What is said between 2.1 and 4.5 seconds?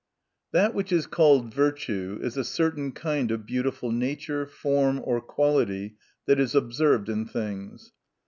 is a certain kind of beautiful nature,